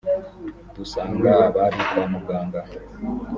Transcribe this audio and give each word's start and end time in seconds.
dusanga 0.75 1.29
abari 1.47 1.79
kwa 1.89 2.03
muganga 2.13 2.61